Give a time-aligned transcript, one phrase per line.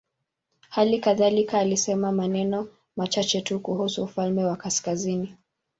[0.69, 2.67] Hali kadhalika alisema maneno
[2.97, 5.37] machache tu kuhusu ufalme wa kaskazini.